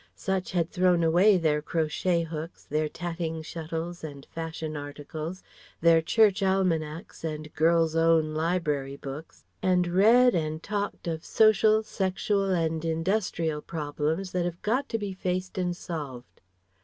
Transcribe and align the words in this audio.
Such 0.15 0.53
had 0.53 0.71
thrown 0.71 1.03
away 1.03 1.37
their 1.37 1.61
crochet 1.61 2.23
hooks, 2.23 2.63
their 2.65 2.89
tatting 2.89 3.43
shuttles 3.43 4.03
and 4.03 4.25
fashion 4.25 4.75
articles, 4.75 5.43
their 5.79 6.01
Church 6.01 6.41
almanacs, 6.41 7.23
and 7.23 7.53
Girl's 7.53 7.95
Own 7.95 8.33
Library 8.33 8.97
books, 8.97 9.45
and 9.61 9.85
read 9.85 10.33
and 10.33 10.63
talked 10.63 11.05
of 11.07 11.23
social, 11.23 11.83
sexual, 11.83 12.49
and 12.49 12.83
industrial 12.83 13.61
problems 13.61 14.31
that 14.31 14.45
have 14.45 14.63
got 14.63 14.89
to 14.89 14.97
be 14.97 15.13
faced 15.13 15.59
and 15.59 15.77
solved. 15.77 16.41